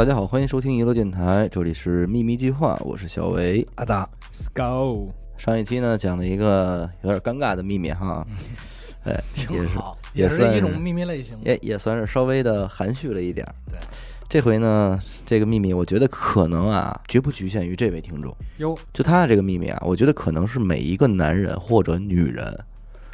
[0.00, 3.68] 大家好，欢迎收听娱乐电台，这里是秘密计划，我是小维。
[3.74, 4.08] 阿达
[4.54, 8.26] go，上一期呢讲了一个有点尴尬的秘密哈，
[9.04, 11.36] 哎，也是好，也是也算一种秘密类型。
[11.44, 13.54] 也也算是稍微的含蓄了一点儿。
[13.68, 13.78] 对，
[14.26, 18.34] 这回呢，这个秘密我觉得可能啊，绝不局限于这位听众。
[18.56, 22.46] 哟，就他的这个秘密啊，我觉得可能是每一个男人或者女人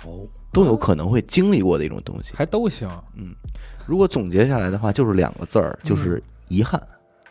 [0.05, 2.33] 哦，都有可能会经历过的一种东西。
[2.37, 3.35] 还都行，嗯
[3.87, 6.81] 如果总结下来的话，就是两个字儿，就是遗憾。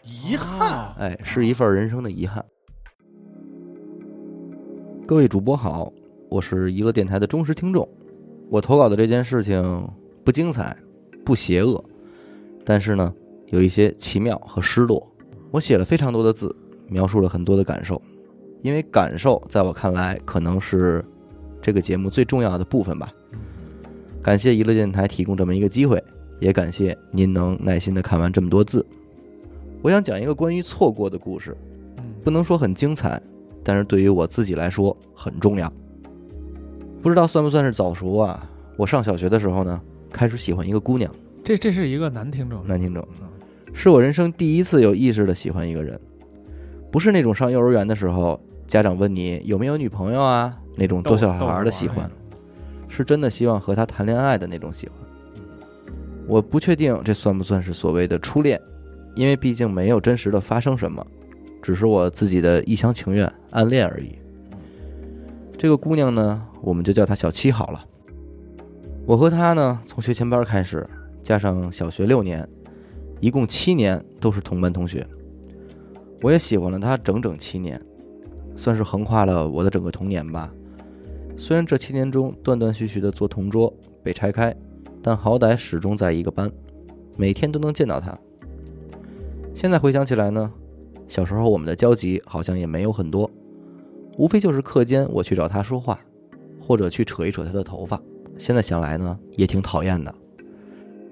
[0.04, 2.44] 遗憾，哎，是一份人生的遗憾。
[5.08, 5.92] 各位主播好，
[6.30, 7.88] 我是娱乐电台的忠实听众。
[8.50, 9.88] 我投稿的这件事情
[10.24, 10.76] 不精彩，
[11.24, 11.84] 不邪恶，
[12.66, 13.14] 但是呢，
[13.48, 15.12] 有一些奇妙和失落。
[15.50, 16.54] 我写了非常多的字，
[16.88, 18.00] 描述了很多的感受，
[18.62, 21.04] 因为感受在我看来可能是
[21.62, 23.12] 这个节目最重要的部分吧。
[24.22, 26.04] 感谢娱乐电台提供这么一个机会，
[26.40, 28.86] 也感谢您能耐心的看完这么多字。
[29.86, 31.56] 我想讲一个关于错过的故事，
[32.00, 33.22] 嗯，不能说很精彩，
[33.64, 35.72] 但是对于我自己来说很重要。
[37.04, 38.50] 不知道算不算是早熟啊？
[38.78, 41.14] 我上小学的时候呢，开始喜欢一个姑娘，
[41.44, 43.28] 这这是一个男听众，男听众，嗯。
[43.74, 46.00] 是我人生第一次有意识的喜欢一个人，
[46.92, 52.10] 不是那种上幼儿园的时候家长问你有没有女朋友啊那种逗小孩的喜欢，
[52.88, 54.98] 是真的希望和他谈恋爱的那种喜欢。
[56.26, 58.60] 我不确定这算不算是所谓的初恋，
[59.16, 61.06] 因为毕竟没有真实的发生什么，
[61.62, 64.16] 只是我自己的一厢情愿暗恋而已。
[65.58, 67.86] 这个姑娘呢，我们就叫她小七好了。
[69.06, 70.86] 我和她呢，从学前班开始，
[71.24, 72.48] 加上小学六年，
[73.22, 75.08] 一共七年都是同班同学。
[76.22, 77.82] 我也喜欢了她整整七年，
[78.56, 80.52] 算是横跨了我的整个童年吧。
[81.38, 84.56] 虽然这七年中断断续续的做同桌，被拆开，
[85.02, 86.52] 但好歹始终在一个班，
[87.16, 88.18] 每天都能见到她。
[89.56, 90.52] 现在回想起来呢，
[91.08, 93.32] 小时候我们的交集好像也没有很多，
[94.18, 95.98] 无非就是课间我去找她说话，
[96.60, 98.00] 或者去扯一扯她的头发。
[98.38, 100.14] 现在想来呢，也挺讨厌的。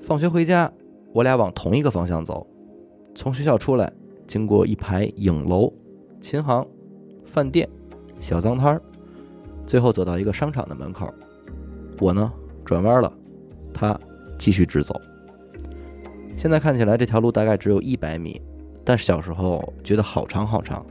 [0.01, 0.69] 放学回家，
[1.13, 2.45] 我俩往同一个方向走，
[3.15, 3.91] 从学校出来，
[4.27, 5.71] 经过一排影楼、
[6.19, 6.67] 琴行、
[7.23, 7.67] 饭店、
[8.19, 8.81] 小脏摊儿，
[9.65, 11.11] 最后走到一个商场的门口。
[12.01, 12.29] 我呢
[12.65, 13.11] 转弯了，
[13.73, 13.97] 他
[14.37, 15.01] 继续直走。
[16.35, 18.41] 现在看起来这条路大概只有一百米，
[18.83, 20.85] 但是小时候觉得好长好长。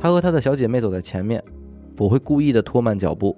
[0.00, 1.42] 他和他的小姐妹走在前面，
[1.98, 3.36] 我会故意的拖慢脚步，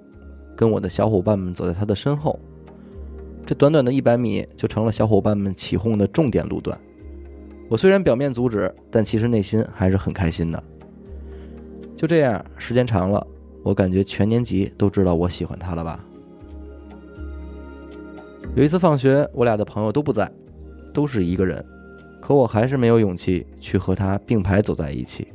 [0.55, 2.39] 跟我的小伙伴们走在他的身后。
[3.45, 6.79] 这短短的一百米就成了小伙伴们起哄的重点路段。
[7.69, 10.63] 我虽然表面阻止，但其实内心还是很开心的。
[11.95, 13.25] 就这样，时间长了，
[13.63, 16.03] 我感觉全年级都知道我喜欢他了吧。
[18.55, 20.31] 有一次放学，我俩的朋友都不在，
[20.95, 21.63] 都是一个人，
[22.21, 25.27] 可我还是没有勇气去和他并排走在一起，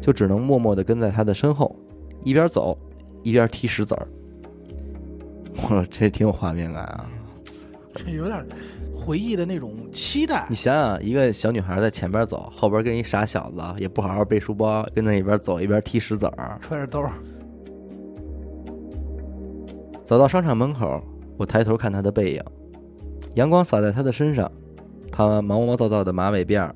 [0.00, 1.76] 就只能默默地跟在他的身后，
[2.24, 2.76] 一边走
[3.22, 4.08] 一边踢石子儿。
[5.68, 7.08] 我这挺有画面感啊！
[7.94, 8.44] 这有点
[8.92, 10.56] 回忆的那种期待你。
[10.56, 16.58] 想想，一个小女孩在前边走，后边跟一傻小子也不好好背书包，跟在一边走一边踢石子儿。
[16.60, 17.12] 揣着兜儿，
[20.04, 21.00] 走到商场门口，
[21.36, 22.42] 我抬头看他的背影，
[23.34, 24.50] 阳光洒在他的身上，
[25.10, 26.74] 他毛毛躁躁的马尾辫儿，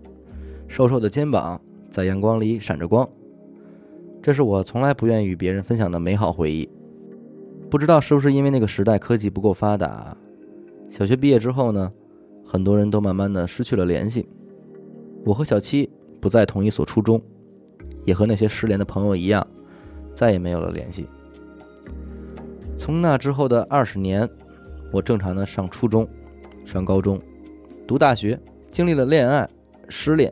[0.66, 3.08] 瘦瘦的肩膀在阳光里闪着光。
[4.20, 6.68] 这是我从来不愿与别人分享的美好回忆。
[7.70, 10.16] 不知道是不是因为那个时代科技不够发达，
[10.90, 11.92] 小学毕业之后呢，
[12.44, 14.28] 很多人都慢慢的失去了联系。
[15.24, 15.88] 我和小七
[16.20, 17.22] 不在同一所初中，
[18.04, 19.46] 也和那些失联的朋友一样，
[20.12, 21.06] 再也没有了联系。
[22.76, 24.28] 从那之后的二十年，
[24.92, 26.08] 我正常的上初中、
[26.68, 27.18] 上高中、
[27.86, 28.38] 读大学，
[28.70, 29.48] 经历了恋爱、
[29.88, 30.30] 失恋，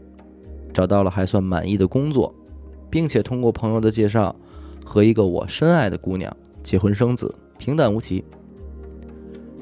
[0.71, 2.35] 找到了还算满意的工作，
[2.91, 4.37] 并且通过朋友的介绍，
[4.85, 6.31] 和一个我深爱的姑娘
[6.63, 8.23] 结婚生子，平淡无奇。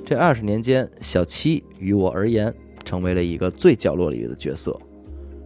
[0.05, 2.53] 这二十年间，小七于我而言
[2.85, 4.77] 成为了一个最角落里的角色，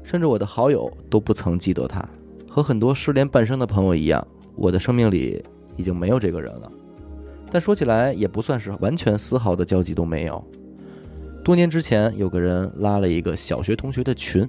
[0.03, 2.03] 甚至我的好友都不曾记得她。
[2.49, 4.27] 和很多失联半生的朋友一样，
[4.57, 5.45] 我的生命里
[5.77, 6.73] 已经没有这个人了。
[7.51, 10.43] 但说起来也不算是完全丝毫的交集都没有。
[11.49, 14.47] 多年之前，有个人拉了一个小学同学的群，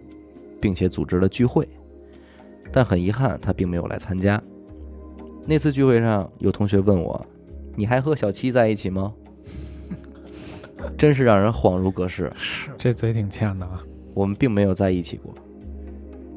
[0.60, 1.66] 并且组织了聚会，
[2.74, 4.44] 但很遗憾，他并没有来参加。
[5.46, 7.26] 那次聚会上，有同学问我
[7.78, 9.14] ：“你还和小七在一起吗？”
[11.00, 12.30] 真是让人恍如隔世。
[12.36, 13.82] 是这嘴挺欠的啊。
[14.14, 15.34] 我们并没有在一起过，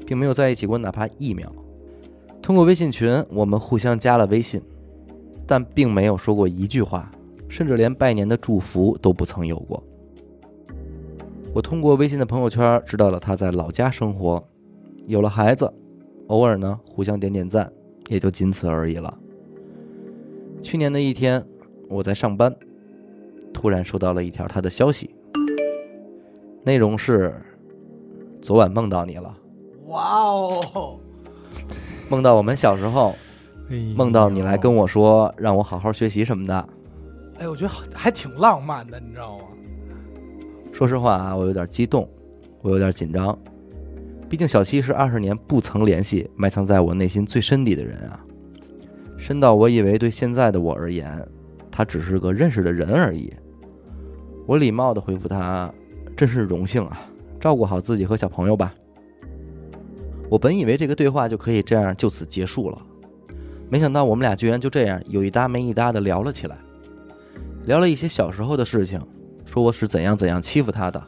[0.06, 1.52] 并没有在一起过哪怕一秒。
[2.40, 4.62] 通过微信群，我们互相加了微信，
[5.44, 7.10] 但并没有说过一句话，
[7.48, 9.82] 甚至连拜年的祝福都不曾有过。
[11.54, 14.42] 我通过微信的朋友圈知道了他在老家生活，
[15.06, 15.70] 有了孩子，
[16.28, 17.70] 偶尔呢互相点点赞，
[18.08, 19.12] 也就仅此而已了。
[20.62, 21.44] 去年的一天，
[21.90, 22.54] 我在上班，
[23.52, 25.14] 突然收到了一条他的消息，
[26.64, 27.34] 内容是：
[28.40, 29.36] 昨晚梦到你了，
[29.88, 30.98] 哇哦，
[32.08, 33.14] 梦到我们小时候，
[33.94, 36.68] 梦到你来跟我说让我好好学习什么的。
[37.40, 39.44] 哎，我觉得还挺浪漫的，你知道吗？
[40.82, 42.10] 说实话啊，我有点激动，
[42.60, 43.38] 我有点紧张。
[44.28, 48.18] 毕竟小七是二十年不曾联系、埋藏在我内心最深底的人啊，
[49.16, 51.24] 深到我以为对现在的我而言，
[51.70, 53.32] 他只是个认识的人而已。
[54.44, 55.72] 我礼貌地回复他
[56.18, 57.00] ：“真是荣幸啊，
[57.38, 58.74] 照顾好自己和小朋友吧。”
[60.28, 62.82] 我本以为这个对话就可以这样就此结束了，
[63.70, 66.58] 没想到我们俩居然就这样有一搭没一搭的聊了起来，
[67.66, 69.00] 聊了一些小时候的事情。
[69.52, 70.98] 说我是怎样怎样欺负他的，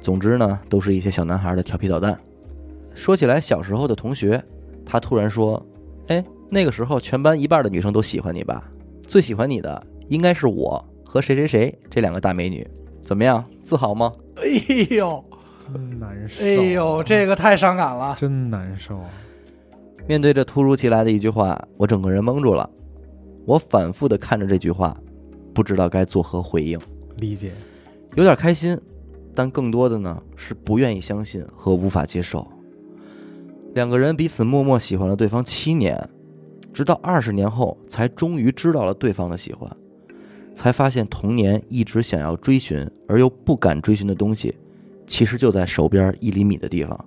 [0.00, 2.16] 总之呢，都是一些小男孩的调皮捣蛋。
[2.94, 4.40] 说起来小时候的同学，
[4.86, 5.60] 他突然说
[6.06, 8.70] ：“哎，那个时候全班一半的女生都喜欢你吧？
[9.08, 12.64] 最喜欢你的应该是我和谁谁谁这两个大美女，
[13.02, 13.44] 怎么样？
[13.64, 15.24] 自豪吗哎呦，
[15.66, 18.14] 真难受，哎呦，这个太伤感了。
[18.16, 19.10] 真难受啊！？”
[20.06, 22.70] 面对着突如其来的一句话，我整个人懵住了。
[23.44, 24.96] 我反复的看着这句话，
[25.52, 26.78] 不知道该作何回应。
[27.16, 27.52] 理解，
[28.16, 28.78] 有点开心，
[29.34, 32.46] 但更多的呢是不愿意相信和无法接受。
[33.74, 36.08] 两个人彼此默默喜欢了对方七年，
[36.72, 39.70] 直到二十年后才终于知道了对方的喜欢，
[40.54, 44.54] 才发现童年一直想要追寻而又不敢追寻的东西，
[45.06, 47.04] 其实就在手边一厘米的地方，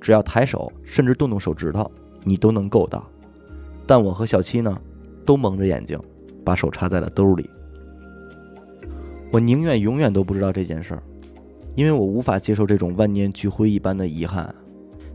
[0.00, 1.90] 只要抬手，甚至动动手指头，
[2.24, 3.06] 你都能够到。
[3.86, 4.78] 但我和小七呢，
[5.24, 5.98] 都蒙着眼睛，
[6.44, 7.48] 把手插在了兜里。
[9.32, 11.02] 我宁愿永远都不知道这件事儿，
[11.76, 14.52] 因为我无法接受这种万念俱灰一般的遗憾。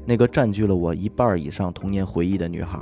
[0.05, 2.79] 那个占据了我一半以上童年回忆的女孩，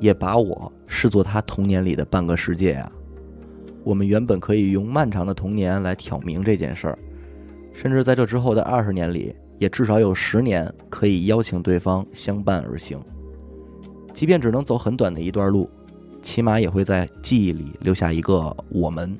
[0.00, 2.90] 也把我视作她童年里的半个世界呀、
[3.84, 6.98] 我们原本可以用漫长的童年来挑明这件事儿，
[7.72, 12.98] 甚至在这之后的二十年里，也至少有十年可以邀请对方相伴而行。
[14.12, 15.70] 即便只能走很短的一段路，
[16.20, 19.16] 起码也会在记忆里留下一个我们。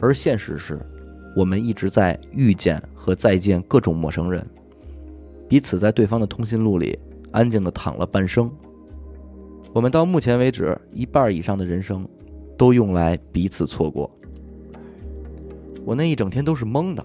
[0.00, 0.78] 而现实是，
[1.34, 4.46] 我们一直在遇见和再见各种陌生人，
[5.48, 6.98] 彼此在对方的通讯录里
[7.30, 8.50] 安静的躺了半生。
[9.72, 12.06] 我们到目前为止，一半以上的人生，
[12.56, 14.10] 都用来彼此错过。
[15.84, 17.04] 我那一整天都是懵的，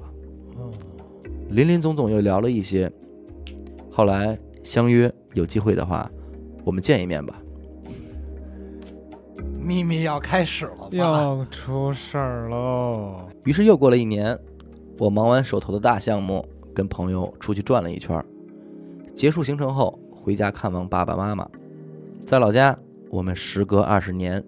[1.49, 2.91] 林林总总又聊了一些。
[3.89, 6.09] 后来相约有机会的话，
[6.63, 7.41] 我们见一面吧。
[9.61, 10.89] 秘密要开始了吧？
[10.91, 13.29] 要出事儿喽！
[13.43, 14.37] 于是又过了一年，
[14.97, 16.43] 我忙完手头的大项目，
[16.73, 18.25] 跟朋友出去转了一圈儿。
[19.15, 21.47] 结束行程后，回家看望爸爸妈妈。
[22.19, 22.77] 在老家，
[23.09, 24.43] 我们时隔二十年，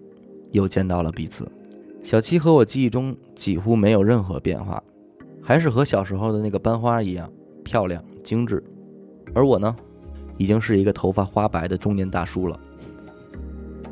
[0.50, 1.50] 又见到了彼此。
[2.02, 4.82] 小七和我记忆中几乎没有任何变化，
[5.40, 7.30] 还是和小时候的那个班花一样
[7.64, 8.62] 漂亮精致。
[9.32, 9.74] 而我呢，
[10.38, 12.58] 已经是一个头发花白的中年大叔了。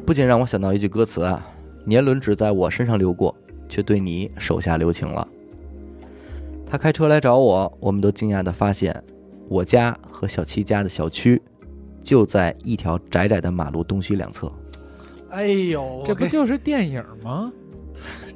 [0.04, 1.46] 不仅让我想到一句歌词啊，
[1.84, 3.34] 年轮只在我身上流过，
[3.68, 5.26] 却对你手下留情了。
[6.66, 9.02] 他开车来找我，我们都惊讶地发现，
[9.48, 11.40] 我家和小七家的小区
[12.02, 14.50] 就在一条窄窄的马路东西两侧。
[15.30, 17.52] 哎呦，这不就是电影吗？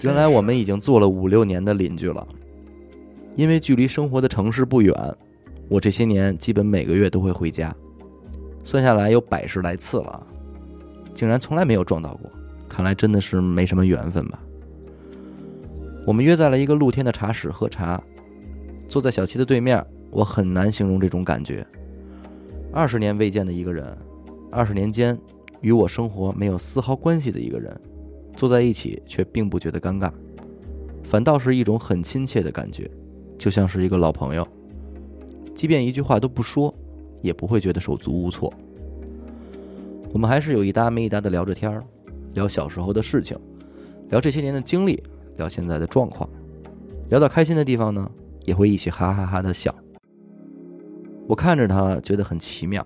[0.02, 2.26] 原来我们已经做了五六年的邻居了。
[3.35, 4.94] 因为距离生活的城市不远，
[5.68, 7.75] 我这些年基本每个月都会回家，
[8.64, 10.26] 算下来有百十来次了，
[11.16, 12.30] 竟然从来没有撞到过。
[12.68, 14.38] 看来真的是没什么缘分吧。
[16.06, 18.00] 我们约在了一个露天的茶室喝茶，
[18.87, 21.66] 坐在小七的对面，我很难形容这种感觉。
[22.70, 23.96] 二十年未见的一个人，
[24.50, 25.18] 二十年间
[25.62, 27.75] 与我生活没有丝毫关系的一个人，
[28.37, 30.12] 坐在一起却并不觉得尴尬，
[31.02, 32.90] 反倒是一种很亲切的感觉，
[33.38, 34.46] 就像是一个老朋友。
[35.54, 36.73] 即便一句话都不说，
[37.23, 38.52] 也不会觉得手足无措。
[40.16, 41.85] 我们还是有一搭没一搭的聊着天儿，
[42.32, 43.38] 聊小时候的事情，
[44.08, 45.02] 聊这些年的经历，
[45.37, 46.26] 聊现在的状况。
[47.11, 48.11] 聊到开心的地方呢，
[48.46, 49.75] 也会一起哈哈哈的笑。
[51.28, 52.82] 我看着他，觉得很奇妙，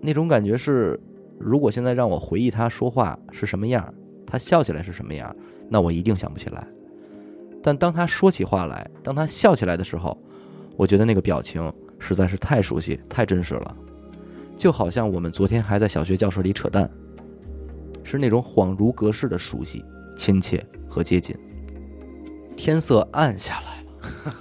[0.00, 0.96] 那种感觉是，
[1.36, 3.92] 如果现在让我回忆他说话是什么样，
[4.24, 5.34] 他笑起来是什么样，
[5.68, 6.64] 那我一定想不起来。
[7.60, 10.16] 但当他说起话来，当他笑起来的时候，
[10.76, 13.76] 我觉得那个表情实在是太熟悉、太真实了，
[14.56, 16.90] 就好像我们昨天还在小学教室里扯淡，
[18.02, 19.84] 是那种恍如隔世的熟悉、
[20.16, 21.36] 亲切和接近。
[22.56, 23.82] 天色暗下来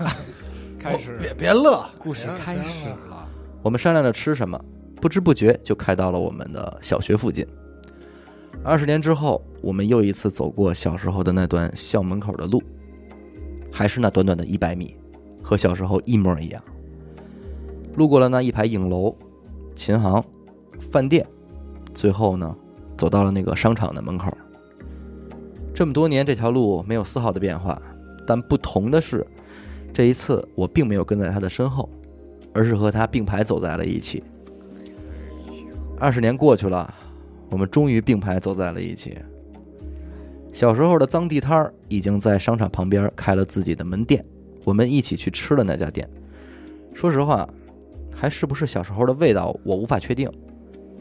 [0.06, 0.12] 了，
[0.80, 3.28] 开始别别乐，故事开始了。
[3.62, 4.60] 我们商量着吃什么，
[5.02, 7.46] 不知不觉就开到了我们的小学附近。
[8.64, 12.64] 二十年之后，我们又一次走过小时候的那段校门口的路，
[13.70, 14.96] 还是那短短的一百米，
[15.44, 16.64] 和小时候一模一样。
[17.98, 19.16] 路过了那一排影楼、
[19.76, 20.24] 琴行、
[20.92, 21.26] 饭店，
[21.94, 22.56] 最后呢，
[22.98, 24.36] 走到了那个商场的门口。
[25.74, 27.82] 这么多年，这条路没有丝毫的变化，
[28.26, 29.26] 但不同的是，
[29.94, 31.90] 这一次我并没有跟在他的身后，
[32.54, 34.24] 而是和他并排走在了一起。
[36.00, 36.94] 二十年过去了，
[37.52, 39.18] 我们终于并排走在了一起。
[40.52, 44.26] 小时候的脏地摊儿已经在商场旁边开了自己的门店，
[44.64, 46.10] 我们一起去吃了那家店。
[46.94, 47.50] 说实话，
[48.16, 50.32] 还是不是小时候的味道，我无法确定，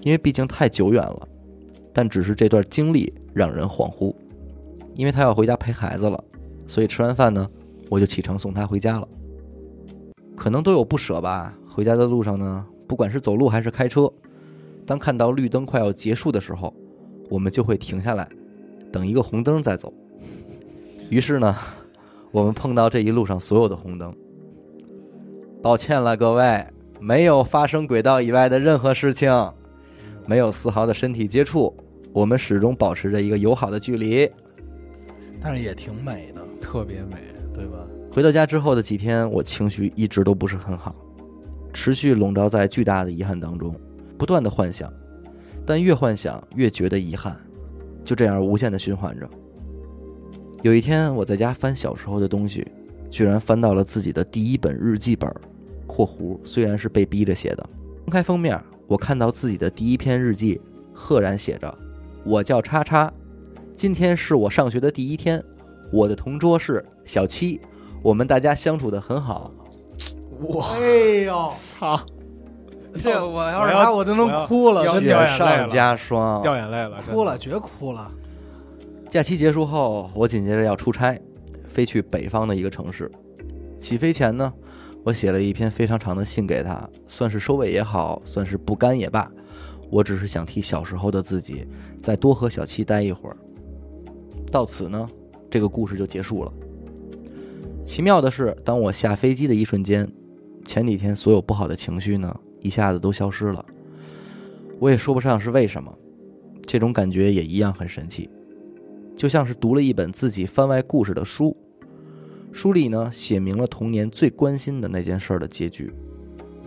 [0.00, 1.28] 因为毕竟太久远了。
[1.92, 4.12] 但只是这段经历让人恍惚，
[4.94, 6.23] 因为他要回家陪孩子了，
[6.66, 7.49] 所以吃完饭呢，
[7.88, 9.09] 我就启程送他回家了。
[10.37, 11.56] 可能都有不舍吧。
[11.71, 14.12] 回家的路上呢，不管是走路还是开车，
[14.85, 16.75] 当看到绿灯快要结束的时候，
[17.30, 18.28] 我们就会停下来，
[18.92, 19.92] 等一个红灯再走。
[21.11, 21.56] 于是呢，
[22.33, 24.12] 我们碰到这一路上所有的红灯。
[25.62, 26.66] 抱歉了，各位，
[27.00, 29.30] 没有发生轨道以外的任何事情，
[30.26, 31.74] 没有丝毫的身体接触，
[32.12, 34.30] 我们始终保持着一个友好的距离。
[35.42, 37.18] 但是也挺美的，特别美，
[37.52, 37.78] 对吧？
[38.10, 40.94] 回到家之后的几天，我情绪一直都不是很好，
[41.72, 43.74] 持续笼罩在巨大的遗憾当中，
[44.16, 44.90] 不断的幻想，
[45.66, 47.36] 但越幻想越觉得遗憾，
[48.02, 49.28] 就这样无限的循环着。
[50.62, 52.66] 有一天，我在家翻小时候的东西，
[53.10, 55.30] 居然翻到了自己的第一本日记本
[55.86, 57.68] （括弧虽然是被逼着写的）。
[58.06, 60.60] 翻开封面，我看到自己的第一篇日记，
[60.92, 61.72] 赫然写着
[62.24, 63.12] ：“我叫叉叉，
[63.74, 65.42] 今天是我上学的第一天，
[65.92, 67.60] 我的同桌是小七。”
[68.02, 69.50] 我们大家相处的很好，
[70.48, 71.98] 哇，哎呦，操，
[73.02, 76.42] 这我要是他，我都能哭了，要真的掉眼泪了上加霜。
[76.42, 78.12] 掉眼泪了，哭了，绝哭了。
[79.08, 81.18] 假期结束后，我紧接着要出差，
[81.66, 83.10] 飞去北方的一个城市。
[83.78, 84.52] 起飞前呢，
[85.04, 89.30] 我写了一篇非常长的信给他，算是收尾也好，算是不甘也罢。
[89.90, 91.66] 我只是想替小时候的自己
[92.02, 93.37] 再多和小七待一会儿。
[94.50, 95.06] 到此呢，
[95.50, 96.52] 这个故事就结束了。
[97.84, 100.11] 奇妙的是，当我下飞机的一瞬间，
[100.64, 103.64] 前几天所有不好的情绪呢，一下子都消失了。
[104.80, 105.96] 我也说不上是为什么，
[106.64, 108.30] 这种感觉也一样很神奇，
[109.14, 111.54] 就像是读了一本自己番外故事的书，
[112.54, 115.92] 书里呢写明了童年最关心的那件事的结局。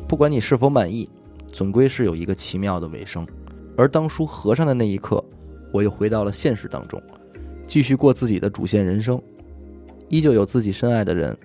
[0.05, 1.09] 不管你是否满意，
[1.49, 3.25] 总归是有一个奇妙的尾声。
[3.77, 5.23] 而当书合上的那一刻，
[5.71, 7.01] 我又回到了现实当中，
[7.65, 9.19] 继续过自己的主线人生。
[10.09, 11.35] 依旧有自己深爱的人，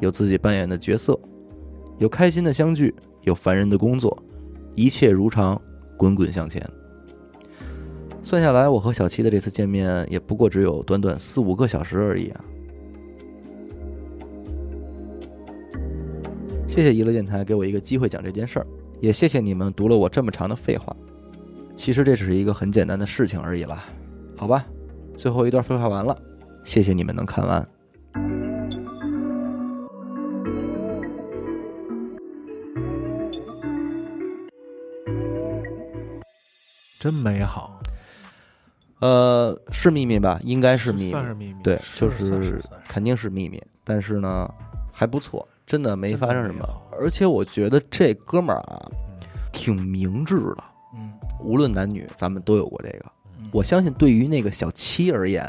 [0.00, 1.18] 有自己扮演的角色，
[1.98, 2.94] 有开心的相聚，
[3.24, 4.16] 有烦人的工作，
[4.74, 5.60] 一切如常，
[5.98, 6.66] 滚滚向前。
[8.22, 12.44] 算下来，我和小七的这次见面也不过只有短短四五个小时而已啊！
[16.72, 18.66] 谢谢娱乐电台给我一个机会讲这件事儿，
[18.98, 20.96] 也谢谢你们读了我这么长的废话。
[21.76, 23.84] 其实这只是一个很简单的事情而已啦，
[24.38, 24.64] 好吧？
[25.14, 26.16] 最后一段废话完了，
[26.64, 27.68] 谢谢你们能看完。
[36.98, 37.78] 真美好，
[39.00, 40.40] 呃，是秘密吧？
[40.42, 43.62] 应该是秘密算，是秘密，对，就是肯定是秘密。
[43.84, 44.50] 但是呢，
[44.90, 46.68] 还不错，真的没发生什么。
[47.00, 48.92] 而且我觉得这哥们儿啊，嗯
[49.50, 50.64] 挺明智的。
[50.94, 51.10] 嗯，
[51.40, 53.06] 无论男女，咱们都有过这个。
[53.38, 55.42] 嗯我相信，对于那个小七而言，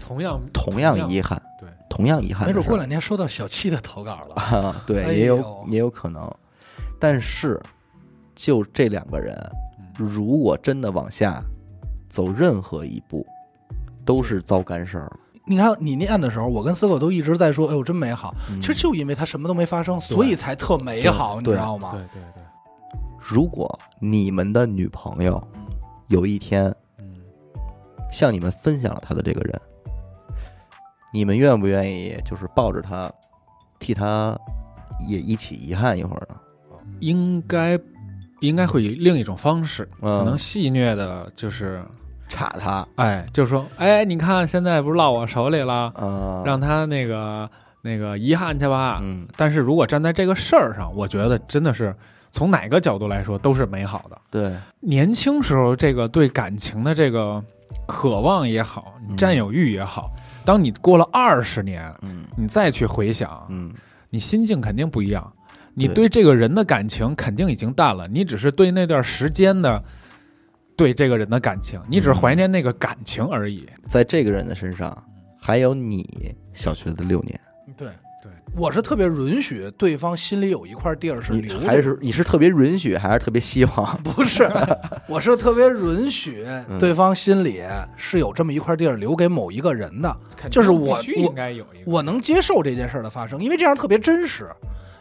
[0.00, 2.46] 同样同样遗憾，对，同样遗憾。
[2.46, 4.34] 没准过两天收到小七的投稿了。
[4.36, 6.32] 啊， 对，哎也有也有可能。
[7.00, 7.60] 但是，
[8.36, 9.34] 就这两个人，
[9.80, 11.42] 嗯如果真的往下
[12.08, 13.26] 走任何一步，
[14.04, 15.18] 都是遭干事儿了。
[15.46, 22.00] 你看你念的时候，我跟思狗都一直在说：“哎呦，真美好。”嗯其实就因为它什么都没发生，所以才特美好，你知道吗对？
[22.20, 22.42] 对对，
[23.18, 25.60] 如果你们的女朋友嗯
[26.08, 27.14] 有一天嗯，
[28.10, 29.60] 向你们分享了她的这个人，
[31.12, 33.12] 你们愿不愿意就是抱着她，
[33.78, 34.38] 替她
[35.08, 36.36] 也一起遗憾一会儿呢？
[37.00, 37.78] 应该
[38.40, 41.82] 应该会以另一种方式，嗯可能戏谑的，就是
[42.34, 47.48] 插他，哎，就是说，哎，你看现在不是落我手里了，啊，让他那个
[47.82, 48.98] 那个遗憾去吧。
[49.00, 51.94] 嗯，但是如果站在这个事儿上，我觉得真的是
[52.32, 54.18] 从哪个角度来说都是美好的。
[54.32, 57.40] 对，年轻时候这个对感情的这个
[57.86, 59.16] 渴望也好，嗯。
[59.16, 60.10] 占有欲也好，
[60.44, 62.24] 当你过了二十年，嗯。
[62.36, 63.72] 你再去回想，嗯，
[64.10, 65.32] 你心境肯定不一样，
[65.72, 65.94] 你对。
[65.94, 69.80] 对这个人的感情肯定已经淡了，你只是对那段时间的
[70.76, 73.68] 对这个人的感情，你只是怀念那个感情而已。
[73.88, 74.96] 在这个人的身上，
[75.40, 77.40] 还有你小学的六年，
[77.76, 77.88] 对
[78.22, 83.96] 对，我是特别允许对方心里有一块地儿是你留着，还是你是特别允许，还是特别希望？
[84.02, 84.50] 不是？
[85.06, 87.62] 我是特别允许嗯对方心里
[87.96, 90.16] 是有这么一块地儿留给某一个人的，
[90.50, 94.48] 就是我必须应该有一个，我能接受这件事儿的发生，因为这样特别真实。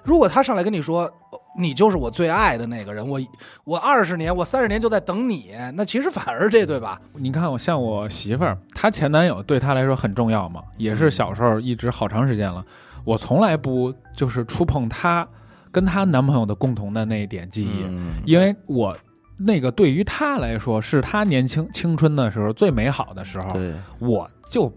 [0.03, 3.19] 如果他上来跟你说，呃你就是我最爱的那个人，我
[3.63, 6.99] 我二十年，我三十年就在等你，那其实反而这对吧？
[7.13, 12.65] 你看我像我媳妇儿，她前男友对她来说很重要嘛，也是小时候一直好长时间了，
[13.03, 15.27] 我从来不就是触碰她
[15.71, 18.13] 跟她男朋友的共同的那一点记忆，嗯。
[18.25, 18.97] 因为我
[19.37, 23.59] 那个对于她来说是她年轻青春的时候最美好的时候，
[23.99, 24.71] 我就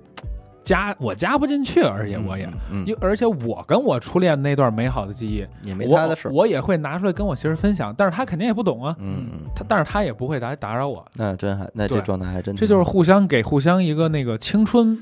[0.67, 2.45] 加我加不进去，而且我也。
[2.73, 6.33] 嗯，因而且我跟我初恋那段美好的记忆，也没他的事儿。
[6.33, 14.99] 我也会拿出来跟我媳妇分享，但是她肯定也不懂啊，嗯，嗯她但是她也不会打打扰我，那真还那这状态还真，这就是互相给互相一个那个青春，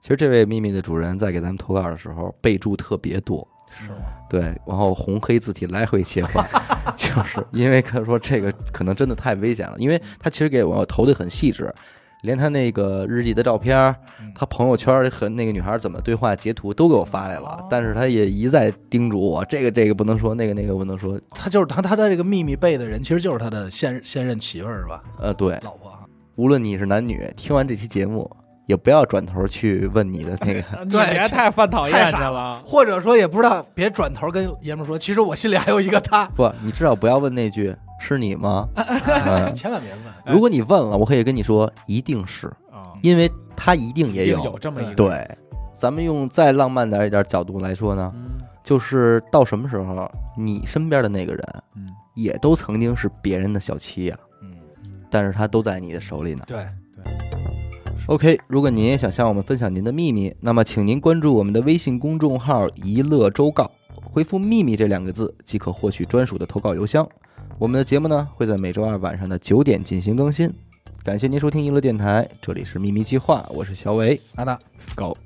[0.00, 3.96] 其实这位秘密的主人在给咱们投稿的时候备注特别多，是吗？
[4.30, 6.46] 对，然后红黑字体来回切换，
[6.94, 11.74] 就是因为他说这个可能真的太危险了，因为他其实给我投的很细致，
[12.22, 13.94] 连他那个日记的照片
[14.34, 25.02] 他朋友圈和那个女孩怎么对话截图都给我发来了，但是他也一再叮嘱我，这个这个不能说，那个那个不能说，他就是他他的这个秘密背的人，其实就是他的现现任媳妇儿是吧？
[25.18, 26.00] 呃，对，老婆啊。
[26.36, 28.30] 无论你是男女，听完这期节目
[28.66, 32.62] 也不要转头去问你的那个， 对别太犯讨厌去太傻了。
[32.64, 38.68] 或者说也不知道，别转头跟爷们儿说，其实我心里还有一个他，不，你至少不要问那句是你吗？
[38.74, 40.00] 嗯 千万别问。
[40.34, 44.44] 如果你问了，我可以跟你说一定是，啊，因为他一定也也有。
[44.44, 45.38] 有这么一个，对，
[45.74, 51.42] 咱们用再浪漫点一点角度来说呢，嗯就是到什么时候，你身边的那个人
[51.74, 54.50] 嗯，也都曾经是别人的小七呀、嗯，
[55.10, 56.44] 但是他都在你的手里呢。
[56.46, 56.66] 对
[58.06, 63.70] ，OK，如果您也想向我们分享您的秘密，那么请您关注我们的微信公众号“一乐周告”，
[64.04, 67.08] 回复“秘密”这两个字即可获取专属的投稿邮箱。
[67.58, 70.48] 我们的节目呢会在每周二晚上的九点进行更新。
[71.02, 74.56] 感谢您收听娱乐电台，这里是秘密计划，我是小伟，阿达。
[74.80, 75.16] ，Skull，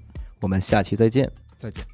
[0.40, 1.30] 我们下期再见。
[1.58, 1.91] 再见。